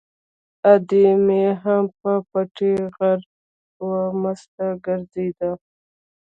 ادې 0.71 1.05
مې 1.25 1.43
هم 1.61 1.83
په 1.99 2.11
پټي 2.29 2.73
غره 2.95 3.15
وه، 3.85 4.01
مسته 4.21 4.65
ګرځېده. 4.85 5.51